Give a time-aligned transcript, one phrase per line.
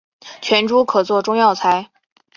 [0.41, 1.91] 全株可做中药材。